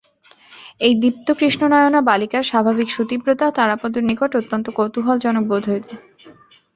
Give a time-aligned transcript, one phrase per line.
[0.81, 5.89] এই দীপ্তকৃষ্ণনয়না বালিকার স্বাভাবিক সুতীব্রতা তারাপদর নিকটে অত্যন্ত কৌতুকজনক বোধ হইত।